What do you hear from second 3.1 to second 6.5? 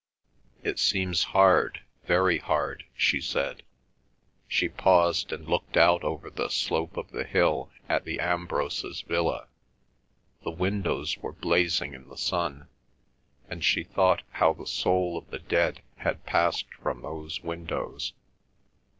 said. She paused and looked out over the